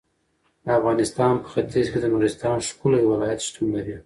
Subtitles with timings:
[0.65, 3.95] د افغانستان په ختیځ کې د نورستان ښکلی ولایت شتون لري.